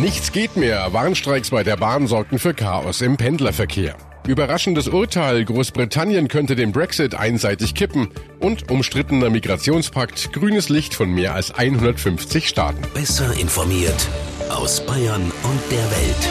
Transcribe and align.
Nichts 0.00 0.32
geht 0.32 0.56
mehr. 0.56 0.94
Warnstreiks 0.94 1.50
bei 1.50 1.62
der 1.62 1.76
Bahn 1.76 2.06
sorgten 2.06 2.38
für 2.38 2.54
Chaos 2.54 3.02
im 3.02 3.18
Pendlerverkehr. 3.18 3.96
Überraschendes 4.26 4.88
Urteil, 4.88 5.44
Großbritannien 5.44 6.28
könnte 6.28 6.56
den 6.56 6.72
Brexit 6.72 7.14
einseitig 7.14 7.74
kippen 7.74 8.08
und 8.38 8.70
umstrittener 8.70 9.28
Migrationspakt, 9.28 10.32
grünes 10.32 10.70
Licht 10.70 10.94
von 10.94 11.10
mehr 11.10 11.34
als 11.34 11.52
150 11.52 12.48
Staaten. 12.48 12.80
Besser 12.94 13.38
informiert 13.38 14.08
aus 14.48 14.84
Bayern 14.86 15.30
und 15.42 15.60
der 15.70 15.90
Welt. 15.90 16.28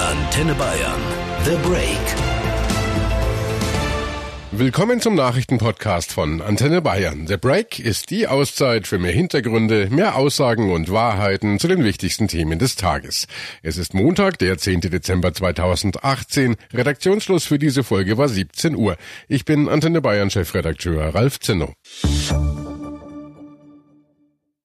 Antenne 0.00 0.54
Bayern. 0.54 1.00
The 1.44 1.56
Break. 1.68 2.41
Willkommen 4.54 5.00
zum 5.00 5.14
Nachrichtenpodcast 5.14 6.12
von 6.12 6.42
Antenne 6.42 6.82
Bayern. 6.82 7.26
The 7.26 7.38
Break 7.38 7.78
ist 7.78 8.10
die 8.10 8.28
Auszeit 8.28 8.86
für 8.86 8.98
mehr 8.98 9.10
Hintergründe, 9.10 9.88
mehr 9.90 10.14
Aussagen 10.14 10.70
und 10.70 10.92
Wahrheiten 10.92 11.58
zu 11.58 11.68
den 11.68 11.82
wichtigsten 11.82 12.28
Themen 12.28 12.58
des 12.58 12.76
Tages. 12.76 13.26
Es 13.62 13.78
ist 13.78 13.94
Montag, 13.94 14.38
der 14.38 14.58
10. 14.58 14.82
Dezember 14.82 15.32
2018. 15.32 16.56
Redaktionsschluss 16.74 17.46
für 17.46 17.58
diese 17.58 17.82
Folge 17.82 18.18
war 18.18 18.28
17 18.28 18.76
Uhr. 18.76 18.98
Ich 19.26 19.46
bin 19.46 19.70
Antenne 19.70 20.02
Bayern 20.02 20.28
Chefredakteur 20.28 21.14
Ralf 21.14 21.40
Zinno. 21.40 21.72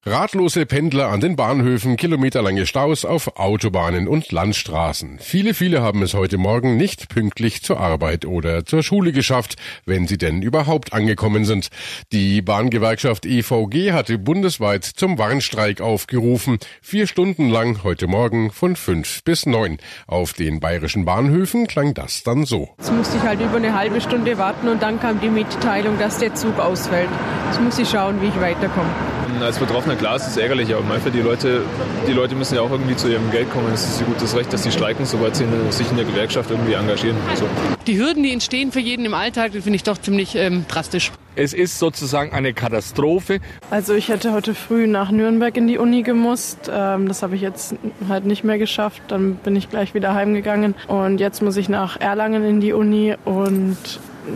Radlose 0.10 0.66
Pendler 0.66 1.10
an 1.10 1.20
den 1.20 1.36
Bahnhöfen, 1.36 1.98
kilometerlange 1.98 2.66
Staus 2.66 3.04
auf 3.04 3.38
Autobahnen 3.38 4.08
und 4.08 4.32
Landstraßen. 4.32 5.20
Viele, 5.20 5.54
viele 5.54 5.82
haben 5.82 6.02
es 6.02 6.14
heute 6.14 6.38
Morgen 6.38 6.78
nicht 6.78 7.10
pünktlich 7.10 7.62
zur 7.62 7.82
Arbeit 7.82 8.24
oder 8.24 8.66
zur 8.66 8.84
Schule 8.84 9.12
geschafft, 9.12 9.58
wenn 9.86 10.08
sie 10.08 10.18
denn 10.18 10.42
überhaupt 10.42 10.94
angekommen 10.94 11.44
sind. 11.44 11.68
Die 12.14 12.42
Bahngewerkschaft 12.42 13.26
EVG 13.26 13.92
hatte 13.92 14.18
bundesweit 14.18 14.86
zum 14.86 15.18
Warnstreik 15.18 15.82
aufgerufen. 15.82 16.58
Vier 16.82 17.06
Stunden 17.06 17.50
lang 17.50 17.84
heute 17.84 18.08
Morgen 18.08 18.50
von 18.52 18.78
fünf 18.78 19.26
bis 19.26 19.46
neun. 19.46 19.78
Auf 20.08 20.32
den 20.32 20.62
bayerischen 20.62 21.04
Bahnhöfen 21.04 21.68
klang 21.68 21.94
das 21.94 22.24
dann 22.24 22.46
so. 22.46 22.70
Jetzt 22.78 22.94
musste 22.94 23.18
ich 23.18 23.24
halt 23.24 23.42
über 23.42 23.58
eine 23.58 23.78
halbe 23.78 24.00
Stunde 24.00 24.38
warten 24.38 24.70
und 24.70 24.82
dann 24.82 25.02
kam 25.02 25.20
die 25.20 25.30
Mitteilung, 25.30 26.00
dass 26.00 26.18
der 26.20 26.34
Zug 26.34 26.60
ausfällt. 26.60 27.10
Jetzt 27.48 27.60
muss 27.60 27.78
ich 27.78 27.90
schauen, 27.90 28.22
wie 28.22 28.28
ich 28.28 28.40
weiterkomme. 28.40 29.17
Als 29.42 29.60
Betroffener 29.60 29.96
klar 29.96 30.16
ist 30.16 30.28
es 30.28 30.38
ärgerlich, 30.38 30.74
aber 30.74 30.84
manchmal 30.84 31.12
die 31.12 31.22
Leute, 31.22 31.62
die 32.08 32.14
Leute 32.14 32.36
müssen 32.36 32.56
ja 32.56 32.62
auch 32.62 32.72
irgendwie 32.72 32.96
zu 32.96 33.10
ihrem 33.10 33.30
Geld 33.32 33.52
kommen. 33.52 33.72
Es 33.74 33.86
ist 33.86 34.02
ihr 34.02 34.08
gutes 34.08 34.36
Recht, 34.36 34.52
dass 34.52 34.64
sie 34.64 34.72
streiken, 34.72 35.06
sobald 35.06 35.36
sie 35.36 35.46
sich 35.70 35.90
in 35.90 35.98
der 35.98 36.06
Gewerkschaft 36.06 36.52
irgendwie 36.52 36.74
engagieren. 36.74 37.18
So. 37.36 37.46
Die 37.86 37.98
Hürden, 37.98 38.24
die 38.24 38.32
entstehen 38.32 38.72
für 38.72 38.80
jeden 38.80 39.06
im 39.06 39.14
Alltag, 39.14 39.52
finde 39.52 39.76
ich 39.76 39.84
doch 39.84 39.98
ziemlich 39.98 40.36
ähm, 40.36 40.66
drastisch. 40.68 41.12
Es 41.36 41.54
ist 41.54 41.78
sozusagen 41.78 42.32
eine 42.34 42.54
Katastrophe. 42.54 43.40
Also 43.70 43.94
ich 43.94 44.10
hätte 44.10 44.34
heute 44.34 44.56
früh 44.56 44.88
nach 44.88 45.12
Nürnberg 45.12 45.56
in 45.56 45.68
die 45.68 45.78
Uni 45.78 46.02
gemusst. 46.02 46.72
Ähm, 46.74 47.08
das 47.08 47.22
habe 47.22 47.36
ich 47.36 47.42
jetzt 47.42 47.76
halt 48.10 48.26
nicht 48.26 48.44
mehr 48.44 48.58
geschafft. 48.58 49.04
Dann 49.10 49.36
bin 49.36 49.56
ich 49.56 49.70
gleich 49.70 49.94
wieder 49.94 50.16
heimgegangen. 50.16 50.74
Und 50.88 51.20
jetzt 51.20 51.44
muss 51.44 51.56
ich 51.58 51.70
nach 51.70 52.00
Erlangen 52.00 52.44
in 52.44 52.60
die 52.60 52.74
Uni 52.74 53.16
und 53.24 53.78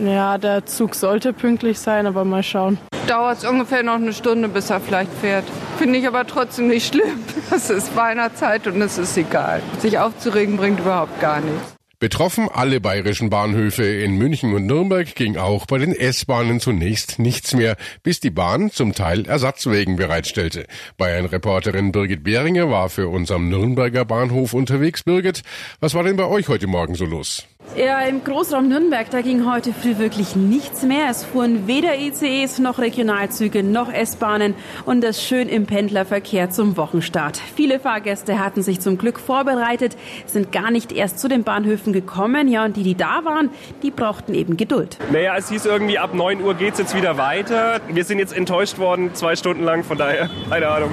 ja, 0.04 0.38
der 0.38 0.66
Zug 0.66 0.94
sollte 0.94 1.32
pünktlich 1.32 1.78
sein, 1.78 2.06
aber 2.06 2.24
mal 2.24 2.42
schauen. 2.42 2.78
Dauert 3.06 3.38
es 3.38 3.44
ungefähr 3.44 3.82
noch 3.82 3.94
eine 3.94 4.12
Stunde, 4.12 4.48
bis 4.48 4.70
er 4.70 4.80
vielleicht 4.80 5.12
fährt. 5.12 5.44
Finde 5.78 5.98
ich 5.98 6.06
aber 6.06 6.26
trotzdem 6.26 6.68
nicht 6.68 6.86
schlimm. 6.86 7.24
Es 7.54 7.68
ist 7.68 7.94
Weihnachtszeit 7.94 8.66
und 8.66 8.80
es 8.80 8.96
ist 8.96 9.16
egal. 9.18 9.62
Sich 9.78 9.98
aufzuregen 9.98 10.56
bringt 10.56 10.80
überhaupt 10.80 11.20
gar 11.20 11.40
nichts. 11.40 11.74
Betroffen 12.02 12.48
alle 12.52 12.80
bayerischen 12.80 13.30
Bahnhöfe 13.30 13.84
in 13.84 14.18
München 14.18 14.54
und 14.54 14.66
Nürnberg 14.66 15.14
ging 15.14 15.36
auch 15.36 15.66
bei 15.66 15.78
den 15.78 15.94
S-Bahnen 15.94 16.58
zunächst 16.58 17.20
nichts 17.20 17.54
mehr, 17.54 17.76
bis 18.02 18.18
die 18.18 18.30
Bahn 18.30 18.72
zum 18.72 18.92
Teil 18.92 19.24
Ersatzwegen 19.24 19.94
bereitstellte. 19.94 20.66
Bayern-Reporterin 20.96 21.92
Birgit 21.92 22.24
Behringer 22.24 22.68
war 22.70 22.88
für 22.88 23.06
uns 23.06 23.30
am 23.30 23.48
Nürnberger 23.48 24.04
Bahnhof 24.04 24.52
unterwegs. 24.52 25.04
Birgit, 25.04 25.42
was 25.78 25.94
war 25.94 26.02
denn 26.02 26.16
bei 26.16 26.26
euch 26.26 26.48
heute 26.48 26.66
Morgen 26.66 26.96
so 26.96 27.04
los? 27.04 27.46
Ja, 27.74 28.00
im 28.02 28.22
Großraum 28.22 28.68
Nürnberg, 28.68 29.08
da 29.08 29.22
ging 29.22 29.50
heute 29.50 29.72
früh 29.72 29.96
wirklich 29.96 30.36
nichts 30.36 30.82
mehr. 30.82 31.06
Es 31.08 31.24
fuhren 31.24 31.66
weder 31.66 31.98
ICEs 31.98 32.58
noch 32.58 32.78
Regionalzüge 32.78 33.62
noch 33.62 33.90
S-Bahnen 33.90 34.54
und 34.84 35.02
das 35.02 35.22
schön 35.22 35.48
im 35.48 35.64
Pendlerverkehr 35.64 36.50
zum 36.50 36.76
Wochenstart. 36.76 37.40
Viele 37.56 37.80
Fahrgäste 37.80 38.38
hatten 38.38 38.62
sich 38.62 38.80
zum 38.80 38.98
Glück 38.98 39.18
vorbereitet, 39.18 39.96
sind 40.26 40.52
gar 40.52 40.70
nicht 40.70 40.92
erst 40.92 41.18
zu 41.18 41.28
den 41.28 41.44
Bahnhöfen 41.44 41.94
gekommen. 41.94 42.46
Ja, 42.48 42.66
und 42.66 42.76
die, 42.76 42.82
die 42.82 42.94
da 42.94 43.24
waren, 43.24 43.48
die 43.82 43.90
brauchten 43.90 44.34
eben 44.34 44.58
Geduld. 44.58 44.98
Naja, 45.10 45.34
es 45.38 45.48
hieß 45.48 45.64
irgendwie, 45.64 45.98
ab 45.98 46.12
9 46.12 46.42
Uhr 46.42 46.52
geht's 46.52 46.78
jetzt 46.78 46.94
wieder 46.94 47.16
weiter. 47.16 47.80
Wir 47.88 48.04
sind 48.04 48.18
jetzt 48.18 48.36
enttäuscht 48.36 48.76
worden, 48.76 49.14
zwei 49.14 49.34
Stunden 49.34 49.64
lang, 49.64 49.82
von 49.82 49.96
daher, 49.96 50.28
keine 50.50 50.68
Ahnung. 50.68 50.90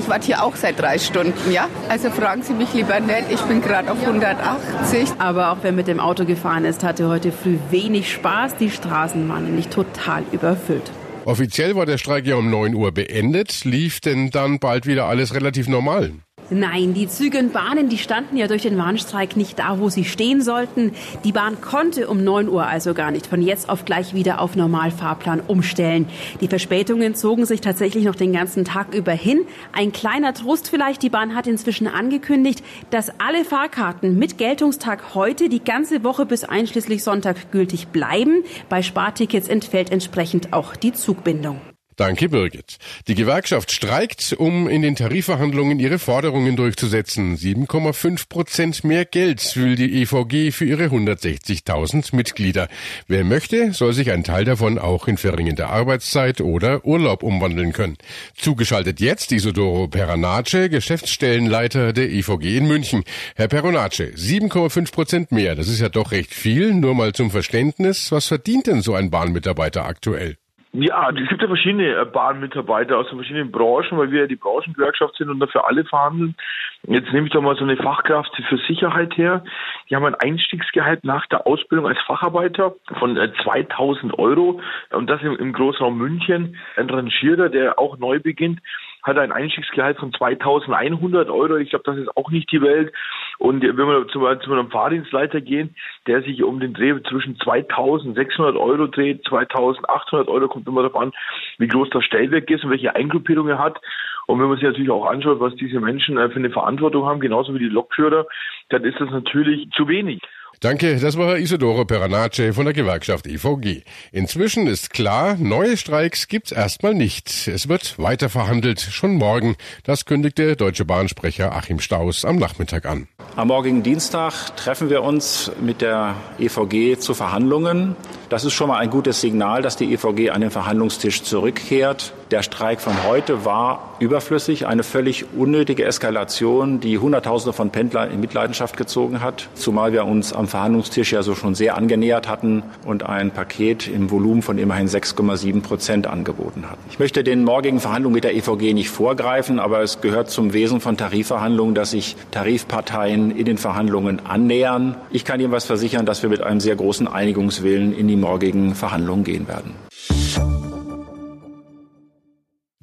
ich 0.00 0.08
warte 0.08 0.26
hier 0.26 0.42
auch 0.42 0.56
seit 0.56 0.80
drei 0.80 0.98
Stunden, 0.98 1.52
ja? 1.52 1.68
Also 1.88 2.10
fragen 2.10 2.42
Sie 2.42 2.54
mich 2.54 2.74
lieber 2.74 2.98
nett, 2.98 3.26
ich 3.30 3.40
bin 3.42 3.62
gerade 3.62 3.92
auf 3.92 4.00
180. 4.04 5.10
Aber 5.18 5.33
auch 5.42 5.58
wer 5.62 5.72
mit 5.72 5.86
dem 5.86 6.00
Auto 6.00 6.24
gefahren 6.24 6.64
ist, 6.64 6.84
hatte 6.84 7.08
heute 7.08 7.32
früh 7.32 7.58
wenig 7.70 8.12
Spaß. 8.12 8.56
Die 8.56 8.70
Straßen 8.70 9.28
waren 9.28 9.44
nämlich 9.44 9.68
total 9.68 10.22
überfüllt. 10.32 10.90
Offiziell 11.24 11.74
war 11.74 11.86
der 11.86 11.98
Streik 11.98 12.26
ja 12.26 12.36
um 12.36 12.50
9 12.50 12.74
Uhr 12.74 12.92
beendet. 12.92 13.64
Lief 13.64 14.00
denn 14.00 14.30
dann 14.30 14.58
bald 14.58 14.86
wieder 14.86 15.06
alles 15.06 15.34
relativ 15.34 15.68
normal? 15.68 16.12
Nein, 16.50 16.92
die 16.92 17.08
Züge 17.08 17.38
und 17.38 17.54
Bahnen, 17.54 17.88
die 17.88 17.96
standen 17.96 18.36
ja 18.36 18.46
durch 18.46 18.62
den 18.62 18.76
Warnstreik 18.76 19.34
nicht 19.34 19.58
da, 19.58 19.78
wo 19.78 19.88
sie 19.88 20.04
stehen 20.04 20.42
sollten. 20.42 20.92
Die 21.24 21.32
Bahn 21.32 21.62
konnte 21.62 22.06
um 22.08 22.22
9 22.22 22.50
Uhr 22.50 22.66
also 22.66 22.92
gar 22.92 23.10
nicht 23.10 23.26
von 23.26 23.40
jetzt 23.40 23.70
auf 23.70 23.86
gleich 23.86 24.12
wieder 24.12 24.42
auf 24.42 24.54
Normalfahrplan 24.54 25.40
umstellen. 25.40 26.06
Die 26.42 26.48
Verspätungen 26.48 27.14
zogen 27.14 27.46
sich 27.46 27.62
tatsächlich 27.62 28.04
noch 28.04 28.14
den 28.14 28.34
ganzen 28.34 28.66
Tag 28.66 28.94
über 28.94 29.12
hin. 29.12 29.46
Ein 29.72 29.92
kleiner 29.92 30.34
Trost 30.34 30.68
vielleicht, 30.68 31.02
die 31.02 31.08
Bahn 31.10 31.34
hat 31.34 31.46
inzwischen 31.46 31.86
angekündigt, 31.86 32.62
dass 32.90 33.10
alle 33.18 33.44
Fahrkarten 33.44 34.18
mit 34.18 34.36
Geltungstag 34.36 35.14
heute 35.14 35.48
die 35.48 35.64
ganze 35.64 36.04
Woche 36.04 36.26
bis 36.26 36.44
einschließlich 36.44 37.02
Sonntag 37.02 37.52
gültig 37.52 37.88
bleiben. 37.88 38.44
Bei 38.68 38.82
Spartickets 38.82 39.48
entfällt 39.48 39.90
entsprechend 39.90 40.52
auch 40.52 40.76
die 40.76 40.92
Zugbindung. 40.92 41.58
Danke, 41.96 42.28
Birgit. 42.28 42.78
Die 43.06 43.14
Gewerkschaft 43.14 43.70
streikt, 43.70 44.32
um 44.36 44.68
in 44.68 44.82
den 44.82 44.96
Tarifverhandlungen 44.96 45.78
ihre 45.78 46.00
Forderungen 46.00 46.56
durchzusetzen. 46.56 47.36
7,5 47.36 48.28
Prozent 48.28 48.82
mehr 48.82 49.04
Geld 49.04 49.56
will 49.56 49.76
die 49.76 50.02
EVG 50.02 50.50
für 50.50 50.64
ihre 50.64 50.86
160.000 50.86 52.16
Mitglieder. 52.16 52.68
Wer 53.06 53.22
möchte, 53.22 53.72
soll 53.72 53.92
sich 53.92 54.10
ein 54.10 54.24
Teil 54.24 54.44
davon 54.44 54.78
auch 54.78 55.06
in 55.06 55.18
verringerte 55.18 55.68
Arbeitszeit 55.68 56.40
oder 56.40 56.84
Urlaub 56.84 57.22
umwandeln 57.22 57.72
können. 57.72 57.96
Zugeschaltet 58.36 58.98
jetzt 58.98 59.30
Isidoro 59.30 59.86
Peranace, 59.86 60.68
Geschäftsstellenleiter 60.68 61.92
der 61.92 62.10
EVG 62.10 62.56
in 62.58 62.66
München. 62.66 63.04
Herr 63.36 63.48
Peranace, 63.48 64.14
7,5 64.16 64.92
Prozent 64.92 65.32
mehr, 65.32 65.54
das 65.54 65.68
ist 65.68 65.80
ja 65.80 65.88
doch 65.88 66.10
recht 66.10 66.34
viel. 66.34 66.74
Nur 66.74 66.94
mal 66.94 67.12
zum 67.12 67.30
Verständnis, 67.30 68.10
was 68.10 68.26
verdient 68.26 68.66
denn 68.66 68.82
so 68.82 68.94
ein 68.94 69.10
Bahnmitarbeiter 69.10 69.84
aktuell? 69.84 70.36
Ja, 70.76 71.08
es 71.10 71.28
gibt 71.28 71.40
ja 71.40 71.46
verschiedene 71.46 71.94
äh, 71.94 72.04
Bahnmitarbeiter 72.04 72.98
aus 72.98 73.06
den 73.08 73.18
verschiedenen 73.18 73.52
Branchen, 73.52 73.96
weil 73.96 74.10
wir 74.10 74.22
ja 74.22 74.26
die 74.26 74.34
Branchengewerkschaft 74.34 75.14
sind 75.14 75.30
und 75.30 75.38
dafür 75.38 75.68
alle 75.68 75.84
verhandeln. 75.84 76.34
Jetzt 76.82 77.12
nehme 77.12 77.28
ich 77.28 77.32
doch 77.32 77.42
mal 77.42 77.54
so 77.54 77.62
eine 77.62 77.76
Fachkraft 77.76 78.34
für 78.48 78.58
Sicherheit 78.58 79.16
her. 79.16 79.44
Die 79.88 79.94
haben 79.94 80.04
ein 80.04 80.16
Einstiegsgehalt 80.16 81.04
nach 81.04 81.26
der 81.26 81.46
Ausbildung 81.46 81.86
als 81.86 82.00
Facharbeiter 82.02 82.74
von 82.98 83.16
2000 83.44 84.12
äh, 84.12 84.16
Euro 84.16 84.60
und 84.90 85.08
das 85.08 85.22
im, 85.22 85.52
Großraum 85.52 85.96
München. 85.96 86.56
Ein 86.76 86.90
Rangierer, 86.90 87.50
der 87.50 87.78
auch 87.78 87.96
neu 87.98 88.18
beginnt, 88.18 88.58
hat 89.04 89.18
ein 89.18 89.32
Einstiegsgehalt 89.32 89.98
von 89.98 90.12
2100 90.12 91.28
Euro. 91.28 91.56
Ich 91.56 91.70
glaube, 91.70 91.84
das 91.84 91.98
ist 91.98 92.16
auch 92.16 92.30
nicht 92.30 92.50
die 92.50 92.62
Welt. 92.62 92.92
Und 93.38 93.62
wenn 93.62 93.76
wir 93.76 94.08
zu, 94.08 94.20
zu 94.42 94.52
einem 94.52 94.70
Fahrdienstleiter 94.70 95.40
gehen, 95.40 95.76
der 96.06 96.22
sich 96.22 96.42
um 96.42 96.58
den 96.58 96.72
Dreh 96.72 96.94
zwischen 97.08 97.38
2600 97.38 98.56
Euro 98.56 98.86
dreht, 98.86 99.24
2800 99.28 100.28
Euro, 100.28 100.48
kommt 100.48 100.66
immer 100.66 100.82
darauf 100.82 101.00
an, 101.00 101.12
wie 101.58 101.68
groß 101.68 101.90
das 101.90 102.04
Stellwerk 102.04 102.50
ist 102.50 102.64
und 102.64 102.70
welche 102.70 102.94
Eingruppierung 102.94 103.48
er 103.48 103.58
hat. 103.58 103.78
Und 104.26 104.40
wenn 104.40 104.48
man 104.48 104.56
sich 104.56 104.64
natürlich 104.64 104.90
auch 104.90 105.06
anschaut, 105.06 105.40
was 105.40 105.54
diese 105.56 105.80
Menschen 105.80 106.16
äh, 106.16 106.30
für 106.30 106.38
eine 106.38 106.50
Verantwortung 106.50 107.04
haben, 107.04 107.20
genauso 107.20 107.54
wie 107.54 107.58
die 107.58 107.66
Lokführer, 107.66 108.26
dann 108.70 108.84
ist 108.84 108.98
das 108.98 109.10
natürlich 109.10 109.68
zu 109.72 109.86
wenig. 109.86 110.22
Danke, 110.64 110.96
das 110.96 111.18
war 111.18 111.36
Isidoro 111.36 111.84
Peranace 111.84 112.54
von 112.54 112.64
der 112.64 112.72
Gewerkschaft 112.72 113.26
EVG. 113.26 113.82
Inzwischen 114.12 114.66
ist 114.66 114.88
klar, 114.88 115.36
neue 115.38 115.76
Streiks 115.76 116.26
gibt's 116.26 116.52
erstmal 116.52 116.94
nicht. 116.94 117.48
Es 117.48 117.68
wird 117.68 117.98
weiter 117.98 118.30
verhandelt, 118.30 118.80
schon 118.80 119.16
morgen. 119.16 119.56
Das 119.82 120.06
kündigte 120.06 120.56
Deutsche 120.56 120.86
Bahnsprecher 120.86 121.54
Achim 121.54 121.80
Staus 121.80 122.24
am 122.24 122.36
Nachmittag 122.36 122.86
an. 122.86 123.08
Am 123.36 123.48
morgigen 123.48 123.82
Dienstag 123.82 124.54
treffen 124.54 124.90
wir 124.90 125.02
uns 125.02 125.50
mit 125.60 125.80
der 125.80 126.14
EVG 126.38 127.00
zu 127.00 127.14
Verhandlungen. 127.14 127.96
Das 128.28 128.44
ist 128.44 128.52
schon 128.52 128.68
mal 128.68 128.78
ein 128.78 128.90
gutes 128.90 129.20
Signal, 129.20 129.60
dass 129.60 129.76
die 129.76 129.92
EVG 129.92 130.30
an 130.30 130.40
den 130.40 130.50
Verhandlungstisch 130.50 131.24
zurückkehrt. 131.24 132.12
Der 132.30 132.42
Streik 132.42 132.80
von 132.80 133.04
heute 133.04 133.44
war 133.44 133.96
überflüssig, 133.98 134.66
eine 134.66 134.82
völlig 134.82 135.26
unnötige 135.36 135.84
Eskalation, 135.84 136.80
die 136.80 136.98
Hunderttausende 136.98 137.52
von 137.52 137.70
Pendlern 137.70 138.10
in 138.10 138.20
Mitleidenschaft 138.20 138.76
gezogen 138.76 139.20
hat, 139.20 139.48
zumal 139.54 139.92
wir 139.92 140.04
uns 140.04 140.32
am 140.32 140.48
Verhandlungstisch 140.48 141.12
ja 141.12 141.22
so 141.22 141.34
schon 141.34 141.54
sehr 141.54 141.76
angenähert 141.76 142.28
hatten 142.28 142.62
und 142.84 143.04
ein 143.04 143.30
Paket 143.30 143.88
im 143.88 144.10
Volumen 144.10 144.42
von 144.42 144.58
immerhin 144.58 144.88
6,7 144.88 145.60
Prozent 145.62 146.06
angeboten 146.06 146.64
hatten. 146.70 146.82
Ich 146.90 146.98
möchte 146.98 147.24
den 147.24 147.44
morgigen 147.44 147.78
Verhandlungen 147.78 148.14
mit 148.14 148.24
der 148.24 148.34
EVG 148.34 148.74
nicht 148.74 148.90
vorgreifen, 148.90 149.60
aber 149.60 149.82
es 149.82 150.00
gehört 150.00 150.30
zum 150.30 150.52
Wesen 150.52 150.80
von 150.80 150.96
Tarifverhandlungen, 150.96 151.74
dass 151.74 151.92
sich 151.92 152.16
Tarifparteien 152.30 153.23
in 153.30 153.44
den 153.44 153.58
Verhandlungen 153.58 154.24
annähern. 154.24 154.96
Ich 155.10 155.24
kann 155.24 155.40
Ihnen 155.40 155.52
was 155.52 155.64
versichern, 155.64 156.06
dass 156.06 156.22
wir 156.22 156.30
mit 156.30 156.42
einem 156.42 156.60
sehr 156.60 156.76
großen 156.76 157.08
Einigungswillen 157.08 157.94
in 157.94 158.08
die 158.08 158.16
morgigen 158.16 158.74
Verhandlungen 158.74 159.24
gehen 159.24 159.48
werden. 159.48 159.74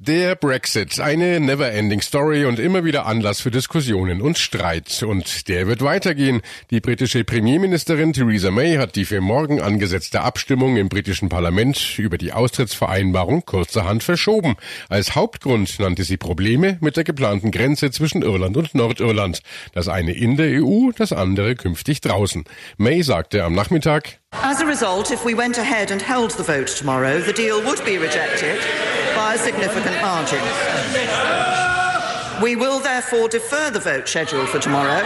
Der 0.04 0.34
Brexit, 0.34 0.98
eine 0.98 1.38
never-ending 1.38 2.00
Story 2.00 2.44
und 2.44 2.58
immer 2.58 2.84
wieder 2.84 3.06
Anlass 3.06 3.40
für 3.40 3.52
Diskussionen 3.52 4.20
und 4.20 4.36
Streit. 4.36 5.04
Und 5.04 5.46
der 5.46 5.68
wird 5.68 5.80
weitergehen. 5.80 6.42
Die 6.72 6.80
britische 6.80 7.22
Premierministerin 7.22 8.12
Theresa 8.12 8.50
May 8.50 8.78
hat 8.78 8.96
die 8.96 9.04
für 9.04 9.20
morgen 9.20 9.60
angesetzte 9.60 10.22
Abstimmung 10.22 10.76
im 10.76 10.88
britischen 10.88 11.28
Parlament 11.28 12.00
über 12.00 12.18
die 12.18 12.32
Austrittsvereinbarung 12.32 13.44
kurzerhand 13.44 14.02
verschoben. 14.02 14.56
Als 14.88 15.14
Hauptgrund 15.14 15.78
nannte 15.78 16.02
sie 16.02 16.16
Probleme 16.16 16.78
mit 16.80 16.96
der 16.96 17.04
geplanten 17.04 17.52
Grenze 17.52 17.92
zwischen 17.92 18.22
Irland 18.22 18.56
und 18.56 18.74
Nordirland. 18.74 19.40
Das 19.72 19.86
eine 19.86 20.14
in 20.14 20.36
der 20.36 20.64
EU, 20.64 20.90
das 20.96 21.12
andere 21.12 21.54
künftig 21.54 22.00
draußen. 22.00 22.42
May 22.76 23.02
sagte 23.02 23.44
am 23.44 23.54
Nachmittag, 23.54 24.18
As 24.32 24.60
a 24.60 24.66
result, 24.66 25.12
if 25.12 25.24
we 25.24 25.36
went 25.36 25.58
ahead 25.58 25.92
and 25.92 26.02
held 26.02 26.32
the 26.32 26.42
vote 26.42 26.76
tomorrow, 26.76 27.20
the 27.24 27.32
deal 27.32 27.62
would 27.64 27.84
be 27.84 27.98
rejected 28.00 28.58
by 29.22 29.34
a 29.34 29.38
significant 29.38 29.94
margin. 30.02 30.42
We 32.42 32.56
will 32.56 32.80
therefore 32.80 33.28
defer 33.28 33.70
the 33.70 33.78
vote 33.78 34.08
scheduled 34.08 34.48
for 34.48 34.58
tomorrow 34.58 35.00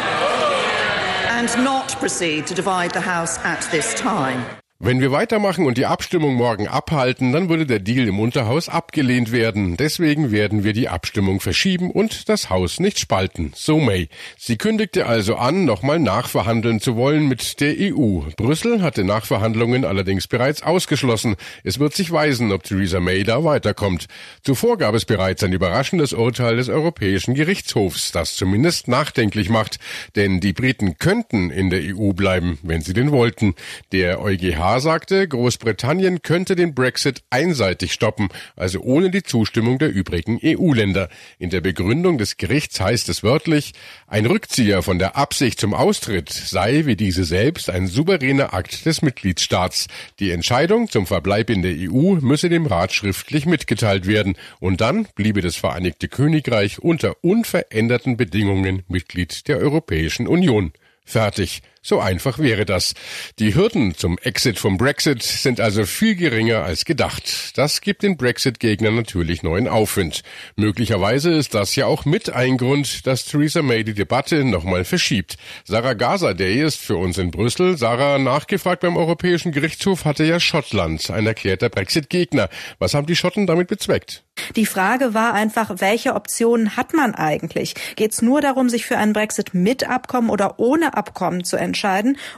and 1.37 1.49
not 1.63 1.91
proceed 1.99 2.47
to 2.47 2.55
divide 2.55 2.93
the 2.93 3.03
House 3.03 3.37
at 3.41 3.69
this 3.71 3.93
time. 3.93 4.66
Wenn 4.79 5.01
wir 5.01 5.11
weitermachen 5.11 5.65
und 5.65 5.79
die 5.79 5.87
Abstimmung 5.87 6.35
morgen 6.35 6.69
abhalten, 6.69 7.33
dann 7.33 7.49
würde 7.49 7.65
der 7.65 7.79
Deal 7.79 8.09
im 8.09 8.21
Unterhaus 8.21 8.69
abgelehnt 8.69 9.33
werden. 9.33 9.79
Deswegen 9.79 10.33
werden 10.33 10.65
wir 10.65 10.75
die 10.75 10.91
Abstimmung 10.91 11.41
verschieben 11.41 11.91
und 11.91 12.29
das 12.29 12.51
Haus 12.51 12.79
nicht 12.79 12.99
spalten. 12.99 13.53
So 13.55 13.81
May. 13.81 14.11
Sie 14.37 14.59
kündigte 14.59 15.07
also 15.07 15.37
an, 15.37 15.65
nochmal 15.65 15.99
nachverhandeln 15.99 16.81
zu 16.81 16.95
wollen 16.95 17.27
mit 17.27 17.59
der 17.63 17.75
EU. 17.79 18.21
Brüssel 18.37 18.83
hatte 18.83 19.03
Nachverhandlungen 19.03 19.87
allerdings 19.87 20.29
bereits 20.29 20.63
ausgeschlossen. 20.63 21.37
Es 21.65 21.79
wird 21.79 21.95
sich 21.95 22.13
weisen, 22.13 22.53
ob 22.53 22.63
Theresa 22.63 23.01
May 23.01 23.25
da 23.25 23.45
weiterkommt. 23.45 24.09
Zuvor 24.43 24.77
gab 24.77 24.95
es 24.95 25.07
bereits 25.07 25.43
ein 25.43 25.55
überraschendes 25.55 26.13
Urteil 26.13 26.57
des 26.57 26.69
Europäischen 26.69 27.33
Gerichtshofs, 27.33 28.13
das 28.13 28.37
zumindest 28.37 28.89
nachdenklich 28.89 29.49
macht. 29.49 29.79
Denn 30.17 30.41
die 30.41 30.53
Briten 30.53 30.99
könnten 30.99 31.49
in 31.49 31.71
der 31.71 31.81
EU 31.81 32.13
bleiben, 32.13 32.59
wenn 32.63 32.83
sie 32.83 32.93
denn 32.93 33.11
wollten. 33.11 33.55
Der 33.91 34.21
EuGH 34.21 34.66
sagte, 34.81 35.27
Großbritannien 35.27 36.23
könnte 36.23 36.57
den 36.57 36.75
Brexit 36.75 37.23
einseitig 37.31 37.93
stoppen, 37.93 38.29
also 38.57 38.81
ohne 38.81 39.11
die 39.11 39.23
Zustimmung 39.23 39.79
der 39.79 39.93
übrigen 39.93 40.39
EU-Länder. 40.43 41.09
In 41.39 41.51
der 41.51 41.61
Begründung 41.61 42.19
des 42.19 42.37
Gerichts 42.37 42.81
heißt 42.81 43.09
es 43.09 43.23
wörtlich, 43.23 43.73
ein 44.07 44.27
Rückzieher 44.27 44.83
von 44.83 44.99
der 44.99 45.17
Absicht 45.17 45.61
zum 45.61 45.73
Austritt 45.73 46.31
sei 46.31 46.87
wie 46.87 46.97
diese 46.97 47.25
selbst 47.25 47.71
ein 47.71 47.87
souveräner 47.87 48.53
Akt 48.55 48.85
des 48.85 49.03
Mitgliedstaats. 49.03 49.87
Die 50.19 50.31
Entscheidung 50.31 50.89
zum 50.91 51.07
Verbleib 51.07 51.49
in 51.51 51.63
der 51.63 51.75
EU 51.77 52.17
müsse 52.21 52.49
dem 52.49 52.67
Rat 52.67 52.93
schriftlich 52.93 53.47
mitgeteilt 53.47 54.07
werden 54.07 54.37
und 54.59 54.81
dann 54.81 55.07
bliebe 55.15 55.41
das 55.41 55.57
Vereinigte 55.57 56.09
Königreich 56.09 56.81
unter 56.81 57.17
unveränderten 57.23 58.17
Bedingungen 58.17 58.83
Mitglied 58.89 59.49
der 59.49 59.59
Europäischen 59.59 60.27
Union. 60.27 60.73
Fertig. 61.05 61.63
So 61.87 62.01
einfach 62.01 62.41
wäre 62.41 62.65
das. 62.65 62.95
Die 63.39 63.55
Hürden 63.55 63.95
zum 63.95 64.19
Exit 64.19 64.59
vom 64.59 64.77
Brexit 64.77 65.23
sind 65.23 65.61
also 65.61 65.87
viel 65.87 66.17
geringer 66.17 66.65
als 66.65 66.85
gedacht. 66.85 67.57
Das 67.57 67.81
gibt 67.81 68.03
den 68.03 68.17
Brexit-Gegnern 68.17 68.97
natürlich 68.97 69.45
neuen 69.45 69.69
Aufwind. 69.69 70.25
Möglicherweise 70.57 71.31
ist 71.31 71.55
das 71.55 71.77
ja 71.77 71.87
auch 71.87 72.05
mit 72.05 72.29
ein 72.29 72.57
Grund, 72.57 73.07
dass 73.07 73.25
Theresa 73.25 73.63
May 73.63 73.85
die 73.85 73.95
Debatte 73.95 74.43
nochmal 74.43 74.85
verschiebt. 74.85 75.37
Sarah 75.63 75.95
Gaza-Day 75.95 76.61
ist 76.61 76.81
für 76.81 76.97
uns 76.97 77.19
in 77.19 77.31
Brüssel. 77.31 77.79
Sarah, 77.79 78.19
nachgefragt 78.19 78.81
beim 78.81 78.97
Europäischen 78.97 79.53
Gerichtshof 79.53 80.05
hatte 80.05 80.25
ja 80.25 80.41
Schottland 80.41 81.09
ein 81.11 81.25
erklärter 81.25 81.69
Brexit-Gegner. 81.69 82.49
Was 82.81 82.95
haben 82.95 83.07
die 83.07 83.15
Schotten 83.15 83.47
damit 83.47 83.69
bezweckt? 83.69 84.25
Die 84.57 84.67
Frage 84.67 85.15
war 85.15 85.35
einfach, 85.35 85.77
welche 85.79 86.15
Optionen 86.15 86.77
hat 86.77 86.95
man 86.95 87.15
eigentlich? 87.15 87.75
Geht 87.95 88.13
es 88.13 88.23
nur 88.23 88.41
darum, 88.41 88.69
sich 88.69 88.87
für 88.87 88.99
einen 88.99 89.13
Brexit 89.13 89.55
mit 89.55 89.89
Abkommen 89.89 90.31
oder 90.31 90.59
ohne 90.59 90.95
Abkommen 90.95 91.45
zu 91.45 91.57
entscheiden? 91.57 91.76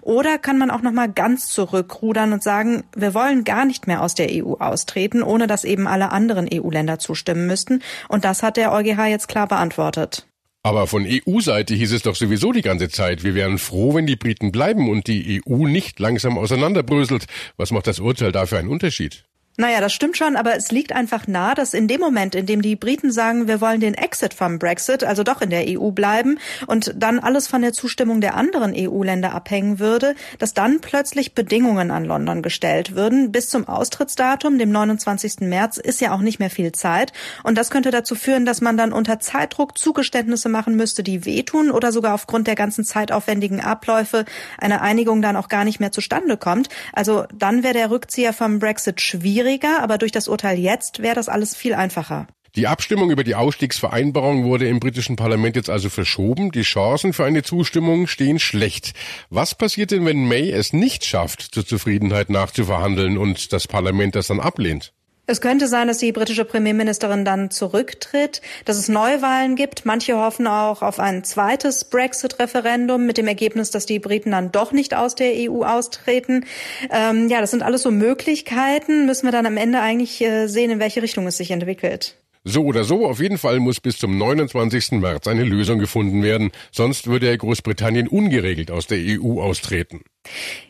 Oder 0.02 0.38
kann 0.38 0.58
man 0.58 0.70
auch 0.70 0.82
noch 0.82 0.92
mal 0.92 1.10
ganz 1.10 1.48
zurückrudern 1.48 2.32
und 2.32 2.42
sagen, 2.42 2.84
wir 2.94 3.14
wollen 3.14 3.44
gar 3.44 3.64
nicht 3.64 3.86
mehr 3.86 4.02
aus 4.02 4.14
der 4.14 4.28
EU 4.30 4.54
austreten, 4.54 5.22
ohne 5.22 5.46
dass 5.46 5.64
eben 5.64 5.86
alle 5.86 6.10
anderen 6.12 6.48
EU-Länder 6.52 6.98
zustimmen 6.98 7.46
müssten? 7.46 7.82
Und 8.08 8.24
das 8.24 8.42
hat 8.42 8.56
der 8.56 8.72
EuGH 8.72 9.06
jetzt 9.06 9.28
klar 9.28 9.46
beantwortet. 9.46 10.26
Aber 10.62 10.86
von 10.86 11.06
EU-Seite 11.06 11.74
hieß 11.74 11.92
es 11.92 12.02
doch 12.02 12.16
sowieso 12.16 12.52
die 12.52 12.62
ganze 12.62 12.88
Zeit, 12.88 13.22
wir 13.22 13.34
wären 13.34 13.58
froh, 13.58 13.94
wenn 13.94 14.06
die 14.06 14.16
Briten 14.16 14.52
bleiben 14.52 14.90
und 14.90 15.06
die 15.06 15.40
EU 15.46 15.66
nicht 15.66 15.98
langsam 16.00 16.36
auseinanderbröselt. 16.36 17.26
Was 17.56 17.70
macht 17.70 17.86
das 17.86 18.00
Urteil 18.00 18.32
da 18.32 18.44
für 18.44 18.58
einen 18.58 18.68
Unterschied? 18.68 19.24
Naja, 19.60 19.80
das 19.80 19.92
stimmt 19.92 20.16
schon, 20.16 20.36
aber 20.36 20.54
es 20.54 20.70
liegt 20.70 20.92
einfach 20.92 21.26
nah, 21.26 21.52
dass 21.52 21.74
in 21.74 21.88
dem 21.88 22.00
Moment, 22.00 22.36
in 22.36 22.46
dem 22.46 22.62
die 22.62 22.76
Briten 22.76 23.10
sagen, 23.10 23.48
wir 23.48 23.60
wollen 23.60 23.80
den 23.80 23.94
Exit 23.94 24.32
vom 24.32 24.60
Brexit, 24.60 25.02
also 25.02 25.24
doch 25.24 25.42
in 25.42 25.50
der 25.50 25.64
EU 25.66 25.90
bleiben 25.90 26.38
und 26.68 26.94
dann 26.96 27.18
alles 27.18 27.48
von 27.48 27.62
der 27.62 27.72
Zustimmung 27.72 28.20
der 28.20 28.36
anderen 28.36 28.72
EU-Länder 28.72 29.34
abhängen 29.34 29.80
würde, 29.80 30.14
dass 30.38 30.54
dann 30.54 30.80
plötzlich 30.80 31.34
Bedingungen 31.34 31.90
an 31.90 32.04
London 32.04 32.40
gestellt 32.40 32.94
würden. 32.94 33.32
Bis 33.32 33.48
zum 33.48 33.66
Austrittsdatum, 33.66 34.60
dem 34.60 34.70
29. 34.70 35.40
März, 35.40 35.78
ist 35.78 36.00
ja 36.00 36.12
auch 36.12 36.20
nicht 36.20 36.38
mehr 36.38 36.50
viel 36.50 36.70
Zeit. 36.70 37.12
Und 37.42 37.58
das 37.58 37.70
könnte 37.70 37.90
dazu 37.90 38.14
führen, 38.14 38.46
dass 38.46 38.60
man 38.60 38.76
dann 38.76 38.92
unter 38.92 39.18
Zeitdruck 39.18 39.76
Zugeständnisse 39.76 40.48
machen 40.48 40.76
müsste, 40.76 41.02
die 41.02 41.24
wehtun 41.24 41.72
oder 41.72 41.90
sogar 41.90 42.14
aufgrund 42.14 42.46
der 42.46 42.54
ganzen 42.54 42.84
zeitaufwendigen 42.84 43.60
Abläufe 43.60 44.24
eine 44.56 44.82
Einigung 44.82 45.20
dann 45.20 45.34
auch 45.34 45.48
gar 45.48 45.64
nicht 45.64 45.80
mehr 45.80 45.90
zustande 45.90 46.36
kommt. 46.36 46.68
Also 46.92 47.24
dann 47.36 47.64
wäre 47.64 47.74
der 47.74 47.90
Rückzieher 47.90 48.32
vom 48.32 48.60
Brexit 48.60 49.00
schwierig 49.00 49.47
schwieriger, 49.48 49.82
aber 49.82 49.98
durch 49.98 50.12
das 50.12 50.28
Urteil 50.28 50.58
jetzt 50.58 51.00
wäre 51.00 51.14
das 51.14 51.28
alles 51.28 51.56
viel 51.56 51.74
einfacher. 51.74 52.26
Die 52.54 52.66
Abstimmung 52.66 53.10
über 53.10 53.24
die 53.24 53.34
Ausstiegsvereinbarung 53.34 54.44
wurde 54.44 54.68
im 54.68 54.80
britischen 54.80 55.16
Parlament 55.16 55.54
jetzt 55.54 55.70
also 55.70 55.90
verschoben. 55.90 56.50
Die 56.50 56.62
Chancen 56.62 57.12
für 57.12 57.24
eine 57.24 57.42
Zustimmung 57.42 58.06
stehen 58.06 58.38
schlecht. 58.38 58.94
Was 59.30 59.54
passiert 59.54 59.90
denn, 59.90 60.06
wenn 60.06 60.26
May 60.26 60.50
es 60.50 60.72
nicht 60.72 61.04
schafft, 61.04 61.42
zur 61.42 61.66
Zufriedenheit 61.66 62.30
nachzuverhandeln 62.30 63.16
und 63.16 63.52
das 63.52 63.68
Parlament 63.68 64.16
das 64.16 64.28
dann 64.28 64.40
ablehnt? 64.40 64.92
Es 65.30 65.42
könnte 65.42 65.68
sein, 65.68 65.88
dass 65.88 65.98
die 65.98 66.10
britische 66.10 66.46
Premierministerin 66.46 67.22
dann 67.22 67.50
zurücktritt, 67.50 68.40
dass 68.64 68.78
es 68.78 68.88
Neuwahlen 68.88 69.56
gibt. 69.56 69.84
Manche 69.84 70.16
hoffen 70.16 70.46
auch 70.46 70.80
auf 70.80 70.98
ein 70.98 71.22
zweites 71.22 71.84
Brexit-Referendum 71.84 73.04
mit 73.04 73.18
dem 73.18 73.26
Ergebnis, 73.26 73.70
dass 73.70 73.84
die 73.84 73.98
Briten 73.98 74.30
dann 74.30 74.52
doch 74.52 74.72
nicht 74.72 74.94
aus 74.94 75.16
der 75.16 75.34
EU 75.34 75.64
austreten. 75.64 76.46
Ähm, 76.90 77.28
ja, 77.28 77.42
das 77.42 77.50
sind 77.50 77.62
alles 77.62 77.82
so 77.82 77.90
Möglichkeiten. 77.90 79.04
Müssen 79.04 79.26
wir 79.26 79.32
dann 79.32 79.44
am 79.44 79.58
Ende 79.58 79.80
eigentlich 79.80 80.18
äh, 80.22 80.46
sehen, 80.46 80.70
in 80.70 80.80
welche 80.80 81.02
Richtung 81.02 81.26
es 81.26 81.36
sich 81.36 81.50
entwickelt. 81.50 82.16
So 82.44 82.64
oder 82.64 82.84
so, 82.84 83.06
auf 83.06 83.20
jeden 83.20 83.36
Fall 83.36 83.60
muss 83.60 83.80
bis 83.80 83.98
zum 83.98 84.16
29. 84.16 84.92
März 84.92 85.26
eine 85.26 85.44
Lösung 85.44 85.78
gefunden 85.78 86.22
werden, 86.22 86.52
sonst 86.72 87.06
würde 87.06 87.36
Großbritannien 87.36 88.08
ungeregelt 88.08 88.70
aus 88.70 88.86
der 88.86 88.98
EU 88.98 89.42
austreten. 89.42 90.00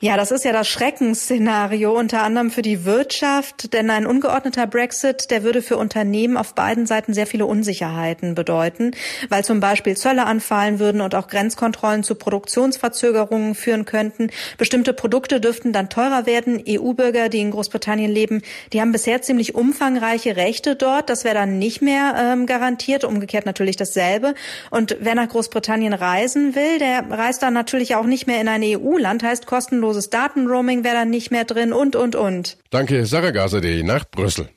Ja, 0.00 0.16
das 0.16 0.30
ist 0.30 0.44
ja 0.44 0.52
das 0.52 0.68
Schreckensszenario 0.68 1.92
unter 1.92 2.22
anderem 2.22 2.50
für 2.50 2.62
die 2.62 2.84
Wirtschaft, 2.84 3.72
denn 3.72 3.90
ein 3.90 4.06
ungeordneter 4.06 4.66
Brexit, 4.66 5.30
der 5.30 5.42
würde 5.42 5.60
für 5.62 5.76
Unternehmen 5.76 6.36
auf 6.36 6.54
beiden 6.54 6.86
Seiten 6.86 7.14
sehr 7.14 7.26
viele 7.26 7.46
Unsicherheiten 7.46 8.34
bedeuten, 8.34 8.92
weil 9.28 9.44
zum 9.44 9.60
Beispiel 9.60 9.96
Zölle 9.96 10.24
anfallen 10.26 10.78
würden 10.78 11.00
und 11.00 11.14
auch 11.14 11.26
Grenzkontrollen 11.26 12.04
zu 12.04 12.14
Produktionsverzögerungen 12.14 13.54
führen 13.54 13.84
könnten. 13.84 14.30
Bestimmte 14.56 14.92
Produkte 14.92 15.40
dürften 15.40 15.72
dann 15.72 15.90
teurer 15.90 16.26
werden. 16.26 16.62
EU-Bürger, 16.68 17.28
die 17.28 17.40
in 17.40 17.50
Großbritannien 17.50 18.10
leben, 18.10 18.42
die 18.72 18.80
haben 18.80 18.92
bisher 18.92 19.20
ziemlich 19.22 19.54
umfangreiche 19.54 20.36
Rechte 20.36 20.76
dort. 20.76 21.10
Das 21.10 21.24
wäre 21.24 21.34
dann 21.34 21.58
nicht 21.58 21.82
mehr 21.82 22.14
ähm, 22.16 22.46
garantiert. 22.46 23.04
Umgekehrt 23.04 23.46
natürlich 23.46 23.76
dasselbe. 23.76 24.34
Und 24.70 24.96
wer 25.00 25.16
nach 25.16 25.28
Großbritannien 25.28 25.92
reisen 25.92 26.54
will, 26.54 26.78
der 26.78 27.10
reist 27.10 27.42
dann 27.42 27.54
natürlich 27.54 27.96
auch 27.96 28.06
nicht 28.06 28.26
mehr 28.26 28.40
in 28.40 28.48
ein 28.48 28.62
EU-Land. 28.62 29.22
Heißt, 29.22 29.46
kostenloses 29.48 30.10
Datenroaming 30.10 30.84
wäre 30.84 30.94
dann 30.94 31.10
nicht 31.10 31.32
mehr 31.32 31.44
drin 31.44 31.72
und, 31.72 31.96
und, 31.96 32.14
und. 32.14 32.58
Danke, 32.70 33.06
Sarah 33.06 33.32
Gazadeh 33.32 33.82
nach 33.82 34.04
Brüssel. 34.08 34.48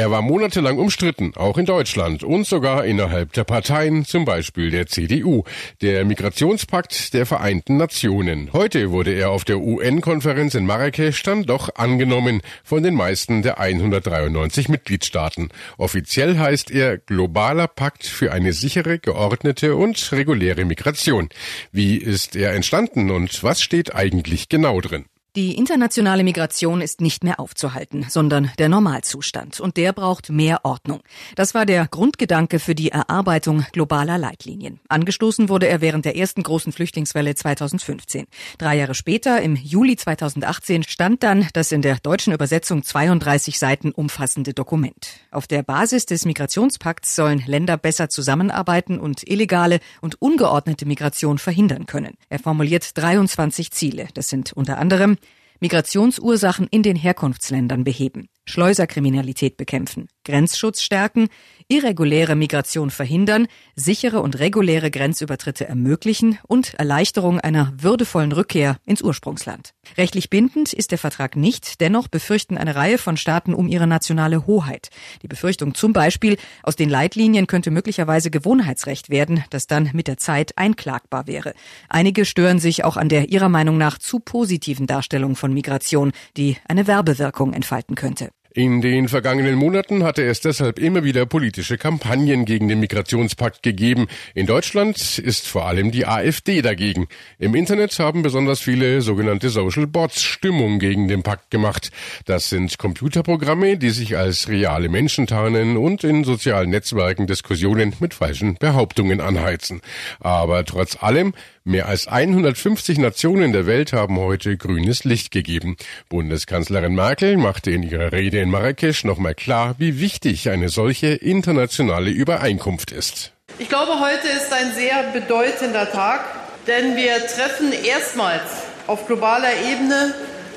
Er 0.00 0.10
war 0.10 0.22
monatelang 0.22 0.78
umstritten, 0.78 1.34
auch 1.36 1.58
in 1.58 1.66
Deutschland 1.66 2.24
und 2.24 2.46
sogar 2.46 2.86
innerhalb 2.86 3.34
der 3.34 3.44
Parteien, 3.44 4.06
zum 4.06 4.24
Beispiel 4.24 4.70
der 4.70 4.86
CDU, 4.86 5.44
der 5.82 6.06
Migrationspakt 6.06 7.12
der 7.12 7.26
Vereinten 7.26 7.76
Nationen. 7.76 8.50
Heute 8.54 8.92
wurde 8.92 9.12
er 9.12 9.28
auf 9.30 9.44
der 9.44 9.58
UN-Konferenz 9.58 10.54
in 10.54 10.64
Marrakesch 10.64 11.22
dann 11.22 11.42
doch 11.42 11.74
angenommen 11.74 12.40
von 12.64 12.82
den 12.82 12.94
meisten 12.94 13.42
der 13.42 13.60
193 13.60 14.70
Mitgliedstaaten. 14.70 15.50
Offiziell 15.76 16.38
heißt 16.38 16.70
er 16.70 16.96
Globaler 16.96 17.68
Pakt 17.68 18.06
für 18.06 18.32
eine 18.32 18.54
sichere, 18.54 19.00
geordnete 19.00 19.76
und 19.76 20.12
reguläre 20.12 20.64
Migration. 20.64 21.28
Wie 21.72 21.96
ist 21.96 22.36
er 22.36 22.54
entstanden 22.54 23.10
und 23.10 23.44
was 23.44 23.60
steht 23.60 23.94
eigentlich 23.94 24.48
genau 24.48 24.80
drin? 24.80 25.09
Die 25.36 25.54
internationale 25.56 26.24
Migration 26.24 26.80
ist 26.80 27.00
nicht 27.00 27.22
mehr 27.22 27.38
aufzuhalten, 27.38 28.04
sondern 28.08 28.50
der 28.58 28.68
Normalzustand. 28.68 29.60
Und 29.60 29.76
der 29.76 29.92
braucht 29.92 30.28
mehr 30.28 30.64
Ordnung. 30.64 31.02
Das 31.36 31.54
war 31.54 31.66
der 31.66 31.86
Grundgedanke 31.86 32.58
für 32.58 32.74
die 32.74 32.90
Erarbeitung 32.90 33.64
globaler 33.70 34.18
Leitlinien. 34.18 34.80
Angestoßen 34.88 35.48
wurde 35.48 35.68
er 35.68 35.80
während 35.80 36.04
der 36.04 36.16
ersten 36.16 36.42
großen 36.42 36.72
Flüchtlingswelle 36.72 37.36
2015. 37.36 38.26
Drei 38.58 38.76
Jahre 38.76 38.96
später, 38.96 39.40
im 39.40 39.54
Juli 39.54 39.94
2018, 39.94 40.82
stand 40.82 41.22
dann 41.22 41.46
das 41.52 41.70
in 41.70 41.82
der 41.82 41.98
deutschen 42.02 42.32
Übersetzung 42.32 42.82
32 42.82 43.56
Seiten 43.56 43.92
umfassende 43.92 44.52
Dokument. 44.52 45.12
Auf 45.30 45.46
der 45.46 45.62
Basis 45.62 46.06
des 46.06 46.24
Migrationspakts 46.24 47.14
sollen 47.14 47.44
Länder 47.46 47.76
besser 47.76 48.08
zusammenarbeiten 48.08 48.98
und 48.98 49.30
illegale 49.30 49.78
und 50.00 50.20
ungeordnete 50.20 50.86
Migration 50.86 51.38
verhindern 51.38 51.86
können. 51.86 52.14
Er 52.30 52.40
formuliert 52.40 52.98
23 52.98 53.70
Ziele. 53.70 54.08
Das 54.14 54.28
sind 54.28 54.52
unter 54.54 54.78
anderem 54.78 55.18
Migrationsursachen 55.60 56.66
in 56.70 56.82
den 56.82 56.96
Herkunftsländern 56.96 57.84
beheben, 57.84 58.28
Schleuserkriminalität 58.50 59.56
bekämpfen, 59.56 60.08
Grenzschutz 60.24 60.82
stärken, 60.82 61.28
irreguläre 61.68 62.34
Migration 62.34 62.90
verhindern, 62.90 63.46
sichere 63.76 64.20
und 64.20 64.38
reguläre 64.38 64.90
Grenzübertritte 64.90 65.66
ermöglichen 65.66 66.38
und 66.46 66.74
Erleichterung 66.74 67.40
einer 67.40 67.72
würdevollen 67.78 68.32
Rückkehr 68.32 68.76
ins 68.84 69.02
Ursprungsland. 69.02 69.72
Rechtlich 69.96 70.30
bindend 70.30 70.72
ist 70.72 70.90
der 70.90 70.98
Vertrag 70.98 71.36
nicht, 71.36 71.80
dennoch 71.80 72.08
befürchten 72.08 72.58
eine 72.58 72.74
Reihe 72.74 72.98
von 72.98 73.16
Staaten 73.16 73.54
um 73.54 73.68
ihre 73.68 73.86
nationale 73.86 74.46
Hoheit. 74.46 74.90
Die 75.22 75.28
Befürchtung 75.28 75.74
zum 75.74 75.92
Beispiel, 75.92 76.36
aus 76.62 76.76
den 76.76 76.90
Leitlinien 76.90 77.46
könnte 77.46 77.70
möglicherweise 77.70 78.30
Gewohnheitsrecht 78.30 79.08
werden, 79.08 79.44
das 79.50 79.66
dann 79.66 79.90
mit 79.92 80.08
der 80.08 80.16
Zeit 80.16 80.58
einklagbar 80.58 81.26
wäre. 81.26 81.54
Einige 81.88 82.24
stören 82.24 82.58
sich 82.58 82.84
auch 82.84 82.96
an 82.96 83.08
der 83.08 83.30
ihrer 83.30 83.48
Meinung 83.48 83.78
nach 83.78 83.98
zu 83.98 84.18
positiven 84.18 84.86
Darstellung 84.86 85.36
von 85.36 85.54
Migration, 85.54 86.12
die 86.36 86.56
eine 86.66 86.86
Werbewirkung 86.86 87.52
entfalten 87.52 87.94
könnte. 87.94 88.30
In 88.52 88.80
den 88.80 89.06
vergangenen 89.06 89.54
Monaten 89.54 90.02
hatte 90.02 90.24
es 90.24 90.40
deshalb 90.40 90.80
immer 90.80 91.04
wieder 91.04 91.24
politische 91.24 91.78
Kampagnen 91.78 92.44
gegen 92.44 92.66
den 92.66 92.80
Migrationspakt 92.80 93.62
gegeben. 93.62 94.08
In 94.34 94.46
Deutschland 94.46 95.18
ist 95.18 95.46
vor 95.46 95.66
allem 95.66 95.92
die 95.92 96.04
AfD 96.04 96.60
dagegen. 96.60 97.06
Im 97.38 97.54
Internet 97.54 97.96
haben 98.00 98.22
besonders 98.22 98.58
viele 98.58 99.02
sogenannte 99.02 99.50
Social 99.50 99.86
Bots 99.86 100.24
Stimmung 100.24 100.80
gegen 100.80 101.06
den 101.06 101.22
Pakt 101.22 101.52
gemacht. 101.52 101.92
Das 102.24 102.48
sind 102.48 102.76
Computerprogramme, 102.76 103.76
die 103.76 103.90
sich 103.90 104.16
als 104.16 104.48
reale 104.48 104.88
Menschen 104.88 105.28
tarnen 105.28 105.76
und 105.76 106.02
in 106.02 106.24
sozialen 106.24 106.70
Netzwerken 106.70 107.28
Diskussionen 107.28 107.94
mit 108.00 108.14
falschen 108.14 108.56
Behauptungen 108.56 109.20
anheizen. 109.20 109.80
Aber 110.18 110.64
trotz 110.64 111.00
allem 111.00 111.34
Mehr 111.64 111.88
als 111.88 112.08
150 112.08 112.96
Nationen 112.96 113.52
der 113.52 113.66
Welt 113.66 113.92
haben 113.92 114.18
heute 114.18 114.56
grünes 114.56 115.04
Licht 115.04 115.30
gegeben. 115.30 115.76
Bundeskanzlerin 116.08 116.94
Merkel 116.94 117.36
machte 117.36 117.70
in 117.70 117.82
ihrer 117.82 118.12
Rede 118.12 118.40
in 118.40 118.48
Marrakesch 118.48 119.04
nochmal 119.04 119.34
klar, 119.34 119.74
wie 119.76 120.00
wichtig 120.00 120.48
eine 120.48 120.70
solche 120.70 121.08
internationale 121.08 122.10
Übereinkunft 122.10 122.92
ist. 122.92 123.32
Ich 123.58 123.68
glaube, 123.68 124.00
heute 124.00 124.26
ist 124.28 124.50
ein 124.54 124.72
sehr 124.72 125.12
bedeutender 125.12 125.92
Tag, 125.92 126.24
denn 126.66 126.96
wir 126.96 127.18
treffen 127.26 127.72
erstmals 127.84 128.42
auf 128.86 129.06
globaler 129.06 129.52
Ebene 129.70 130.14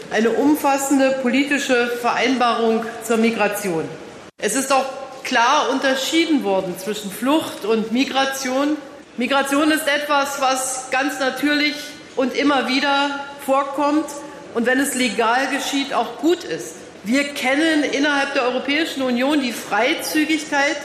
eine 0.10 0.30
umfassende 0.30 1.20
politische 1.22 1.88
Vereinbarung 2.00 2.86
zur 3.04 3.18
Migration. 3.18 3.84
Es 4.38 4.56
ist 4.56 4.72
auch 4.72 4.86
klar 5.26 5.70
unterschieden 5.70 6.46
worden 6.46 6.76
zwischen 6.78 7.12
Flucht 7.12 7.66
und 7.66 7.92
Migration. 7.92 8.78
Migration 9.18 9.70
ist 9.70 9.88
etwas, 9.88 10.42
was 10.42 10.90
ganz 10.90 11.20
natürlich 11.20 11.76
und 12.16 12.36
immer 12.36 12.68
wieder 12.68 13.20
vorkommt 13.46 14.06
und 14.56 14.66
wenn 14.66 14.80
es 14.80 14.96
legal 14.96 15.48
geschieht, 15.52 15.94
auch 15.94 16.18
gut 16.18 16.44
ist. 16.44 16.76
Wir 17.04 17.24
kennen 17.26 17.84
innerhalb 17.84 18.34
der 18.34 18.44
Europäischen 18.44 19.04
Union 19.04 19.42
die 19.42 19.52
Freizügigkeit 19.52 20.78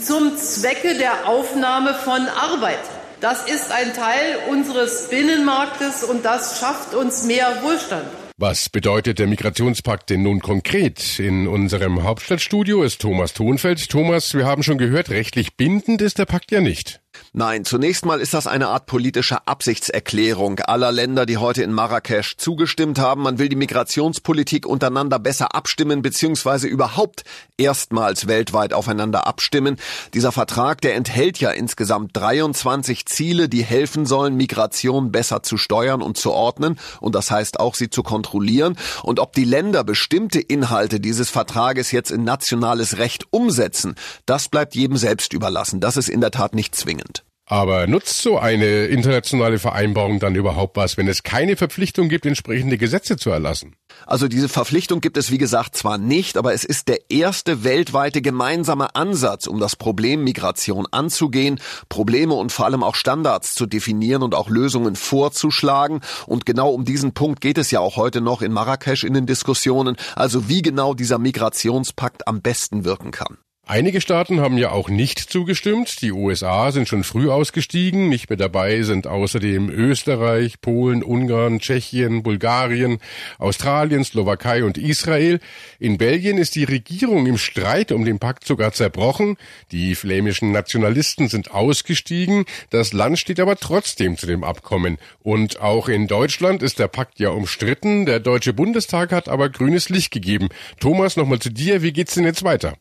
zum 0.00 0.36
Zwecke 0.36 0.98
der 0.98 1.26
Aufnahme 1.26 1.94
von 1.94 2.26
Arbeit. 2.28 2.80
Das 3.20 3.46
ist 3.48 3.70
ein 3.70 3.94
Teil 3.94 4.38
unseres 4.50 5.08
Binnenmarktes 5.08 6.04
und 6.04 6.24
das 6.24 6.58
schafft 6.58 6.94
uns 6.94 7.24
mehr 7.24 7.62
Wohlstand. 7.62 8.04
Was 8.36 8.68
bedeutet 8.68 9.18
der 9.18 9.28
Migrationspakt 9.28 10.10
denn 10.10 10.24
nun 10.24 10.40
konkret? 10.40 11.20
In 11.20 11.46
unserem 11.46 12.02
Hauptstadtstudio 12.02 12.82
ist 12.82 13.00
Thomas 13.00 13.32
Thonfeld. 13.32 13.88
Thomas, 13.88 14.34
wir 14.34 14.44
haben 14.44 14.62
schon 14.62 14.78
gehört, 14.78 15.10
rechtlich 15.10 15.56
bindend 15.56 16.02
ist 16.02 16.18
der 16.18 16.26
Pakt 16.26 16.50
ja 16.50 16.60
nicht. 16.60 17.01
Nein, 17.34 17.64
zunächst 17.64 18.04
mal 18.04 18.20
ist 18.20 18.34
das 18.34 18.46
eine 18.46 18.68
Art 18.68 18.84
politische 18.84 19.46
Absichtserklärung 19.46 20.60
aller 20.60 20.92
Länder, 20.92 21.24
die 21.24 21.38
heute 21.38 21.62
in 21.62 21.72
Marrakesch 21.72 22.36
zugestimmt 22.36 22.98
haben. 22.98 23.22
Man 23.22 23.38
will 23.38 23.48
die 23.48 23.56
Migrationspolitik 23.56 24.66
untereinander 24.66 25.18
besser 25.18 25.54
abstimmen, 25.54 26.02
beziehungsweise 26.02 26.68
überhaupt 26.68 27.24
erstmals 27.56 28.26
weltweit 28.26 28.74
aufeinander 28.74 29.26
abstimmen. 29.26 29.78
Dieser 30.12 30.30
Vertrag, 30.30 30.82
der 30.82 30.94
enthält 30.94 31.38
ja 31.38 31.50
insgesamt 31.50 32.14
23 32.14 33.06
Ziele, 33.06 33.48
die 33.48 33.64
helfen 33.64 34.04
sollen, 34.04 34.36
Migration 34.36 35.10
besser 35.10 35.42
zu 35.42 35.56
steuern 35.56 36.02
und 36.02 36.18
zu 36.18 36.32
ordnen 36.32 36.78
und 37.00 37.14
das 37.14 37.30
heißt 37.30 37.60
auch, 37.60 37.76
sie 37.76 37.88
zu 37.88 38.02
kontrollieren. 38.02 38.76
Und 39.02 39.20
ob 39.20 39.32
die 39.32 39.44
Länder 39.44 39.84
bestimmte 39.84 40.38
Inhalte 40.38 41.00
dieses 41.00 41.30
Vertrages 41.30 41.92
jetzt 41.92 42.10
in 42.10 42.24
nationales 42.24 42.98
Recht 42.98 43.24
umsetzen, 43.30 43.94
das 44.26 44.50
bleibt 44.50 44.74
jedem 44.74 44.98
selbst 44.98 45.32
überlassen. 45.32 45.80
Das 45.80 45.96
ist 45.96 46.10
in 46.10 46.20
der 46.20 46.30
Tat 46.30 46.54
nicht 46.54 46.74
zwingend. 46.74 47.01
Aber 47.46 47.88
nutzt 47.88 48.22
so 48.22 48.38
eine 48.38 48.86
internationale 48.86 49.58
Vereinbarung 49.58 50.20
dann 50.20 50.36
überhaupt 50.36 50.76
was, 50.76 50.96
wenn 50.96 51.08
es 51.08 51.24
keine 51.24 51.56
Verpflichtung 51.56 52.08
gibt, 52.08 52.24
entsprechende 52.24 52.78
Gesetze 52.78 53.16
zu 53.16 53.30
erlassen? 53.30 53.74
Also 54.06 54.28
diese 54.28 54.48
Verpflichtung 54.48 55.00
gibt 55.00 55.16
es, 55.16 55.30
wie 55.32 55.38
gesagt, 55.38 55.76
zwar 55.76 55.98
nicht, 55.98 56.36
aber 56.36 56.54
es 56.54 56.64
ist 56.64 56.88
der 56.88 57.10
erste 57.10 57.64
weltweite 57.64 58.22
gemeinsame 58.22 58.94
Ansatz, 58.94 59.48
um 59.48 59.58
das 59.58 59.74
Problem 59.74 60.22
Migration 60.22 60.86
anzugehen, 60.92 61.60
Probleme 61.88 62.34
und 62.34 62.52
vor 62.52 62.66
allem 62.66 62.84
auch 62.84 62.94
Standards 62.94 63.54
zu 63.54 63.66
definieren 63.66 64.22
und 64.22 64.36
auch 64.36 64.48
Lösungen 64.48 64.94
vorzuschlagen. 64.94 66.00
Und 66.26 66.46
genau 66.46 66.70
um 66.70 66.84
diesen 66.84 67.12
Punkt 67.12 67.40
geht 67.40 67.58
es 67.58 67.72
ja 67.72 67.80
auch 67.80 67.96
heute 67.96 68.20
noch 68.20 68.42
in 68.42 68.52
Marrakesch 68.52 69.02
in 69.02 69.14
den 69.14 69.26
Diskussionen, 69.26 69.96
also 70.14 70.48
wie 70.48 70.62
genau 70.62 70.94
dieser 70.94 71.18
Migrationspakt 71.18 72.28
am 72.28 72.40
besten 72.40 72.84
wirken 72.84 73.10
kann. 73.10 73.38
Einige 73.64 74.00
Staaten 74.00 74.40
haben 74.40 74.58
ja 74.58 74.72
auch 74.72 74.88
nicht 74.88 75.20
zugestimmt. 75.20 76.02
Die 76.02 76.10
USA 76.10 76.72
sind 76.72 76.88
schon 76.88 77.04
früh 77.04 77.30
ausgestiegen. 77.30 78.08
Nicht 78.08 78.28
mehr 78.28 78.36
dabei 78.36 78.82
sind 78.82 79.06
außerdem 79.06 79.70
Österreich, 79.70 80.60
Polen, 80.60 81.04
Ungarn, 81.04 81.60
Tschechien, 81.60 82.24
Bulgarien, 82.24 82.98
Australien, 83.38 84.02
Slowakei 84.02 84.64
und 84.64 84.78
Israel. 84.78 85.38
In 85.78 85.96
Belgien 85.96 86.38
ist 86.38 86.56
die 86.56 86.64
Regierung 86.64 87.26
im 87.26 87.38
Streit 87.38 87.92
um 87.92 88.04
den 88.04 88.18
Pakt 88.18 88.44
sogar 88.48 88.72
zerbrochen. 88.72 89.36
Die 89.70 89.94
flämischen 89.94 90.50
Nationalisten 90.50 91.28
sind 91.28 91.52
ausgestiegen. 91.52 92.46
Das 92.70 92.92
Land 92.92 93.20
steht 93.20 93.38
aber 93.38 93.54
trotzdem 93.54 94.18
zu 94.18 94.26
dem 94.26 94.42
Abkommen. 94.42 94.98
Und 95.20 95.60
auch 95.60 95.88
in 95.88 96.08
Deutschland 96.08 96.64
ist 96.64 96.80
der 96.80 96.88
Pakt 96.88 97.20
ja 97.20 97.30
umstritten. 97.30 98.06
Der 98.06 98.18
Deutsche 98.18 98.54
Bundestag 98.54 99.12
hat 99.12 99.28
aber 99.28 99.50
grünes 99.50 99.88
Licht 99.88 100.10
gegeben. 100.10 100.48
Thomas, 100.80 101.16
nochmal 101.16 101.38
zu 101.38 101.50
dir. 101.50 101.80
Wie 101.82 101.92
geht's 101.92 102.14
denn 102.14 102.24
jetzt 102.24 102.42
weiter? 102.42 102.74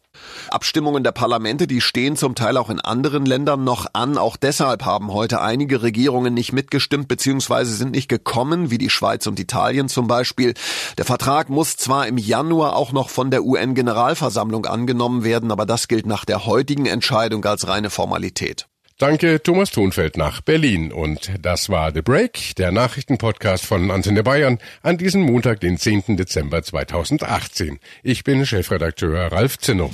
Abstimmungen 0.49 1.03
der 1.03 1.11
Parlamente, 1.11 1.67
die 1.67 1.81
stehen 1.81 2.15
zum 2.15 2.35
Teil 2.35 2.57
auch 2.57 2.69
in 2.69 2.79
anderen 2.79 3.25
Ländern 3.25 3.63
noch 3.63 3.87
an. 3.93 4.17
Auch 4.17 4.37
deshalb 4.37 4.85
haben 4.85 5.11
heute 5.11 5.41
einige 5.41 5.81
Regierungen 5.81 6.33
nicht 6.33 6.53
mitgestimmt 6.53 7.07
bzw. 7.07 7.65
sind 7.65 7.91
nicht 7.91 8.09
gekommen, 8.09 8.71
wie 8.71 8.77
die 8.77 8.89
Schweiz 8.89 9.27
und 9.27 9.39
Italien 9.39 9.89
zum 9.89 10.07
Beispiel. 10.07 10.53
Der 10.97 11.05
Vertrag 11.05 11.49
muss 11.49 11.77
zwar 11.77 12.07
im 12.07 12.17
Januar 12.17 12.75
auch 12.75 12.91
noch 12.91 13.09
von 13.09 13.31
der 13.31 13.43
UN-Generalversammlung 13.43 14.65
angenommen 14.65 15.23
werden, 15.23 15.51
aber 15.51 15.65
das 15.65 15.87
gilt 15.87 16.05
nach 16.05 16.25
der 16.25 16.45
heutigen 16.45 16.85
Entscheidung 16.85 17.43
als 17.45 17.67
reine 17.67 17.89
Formalität. 17.89 18.67
Danke, 19.01 19.41
Thomas 19.41 19.71
Thunfeld 19.71 20.15
nach 20.15 20.41
Berlin. 20.41 20.91
Und 20.91 21.31
das 21.41 21.69
war 21.69 21.91
The 21.91 22.03
Break, 22.03 22.55
der 22.57 22.71
Nachrichtenpodcast 22.71 23.65
von 23.65 23.89
Antenne 23.89 24.21
Bayern 24.21 24.59
an 24.83 24.99
diesem 24.99 25.23
Montag, 25.23 25.59
den 25.59 25.79
10. 25.79 26.17
Dezember 26.17 26.61
2018. 26.61 27.79
Ich 28.03 28.23
bin 28.23 28.45
Chefredakteur 28.45 29.31
Ralf 29.31 29.57
Zinno. 29.57 29.89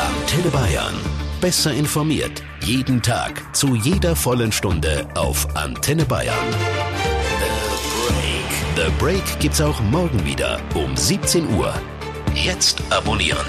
Antenne 0.00 0.48
Bayern. 0.50 0.94
Besser 1.40 1.72
informiert. 1.72 2.42
Jeden 2.64 3.00
Tag. 3.00 3.54
Zu 3.54 3.76
jeder 3.76 4.16
vollen 4.16 4.50
Stunde 4.50 5.06
auf 5.14 5.54
Antenne 5.54 6.04
Bayern. 6.04 6.34
The 8.74 8.90
Break. 8.98 9.38
Gibt's 9.38 9.60
auch 9.60 9.80
morgen 9.82 10.26
wieder 10.26 10.58
um 10.74 10.96
17 10.96 11.48
Uhr. 11.54 11.72
Jetzt 12.34 12.82
abonnieren. 12.90 13.46